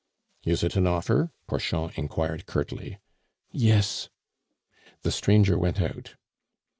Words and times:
"Is 0.43 0.63
it 0.63 0.75
an 0.75 0.87
offer?" 0.87 1.29
Porchon 1.47 1.91
inquired 1.95 2.47
curtly. 2.47 2.97
"Yes." 3.51 4.09
The 5.03 5.11
stranger 5.11 5.59
went 5.59 5.79
out. 5.79 6.15